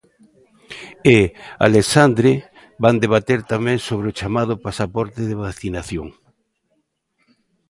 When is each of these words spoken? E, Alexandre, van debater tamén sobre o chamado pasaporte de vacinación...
E, 1.17 1.19
Alexandre, 1.67 2.31
van 2.83 2.95
debater 3.03 3.39
tamén 3.53 3.77
sobre 3.87 4.07
o 4.11 4.15
chamado 4.19 4.53
pasaporte 4.65 5.19
de 5.29 5.35
vacinación... 5.45 6.07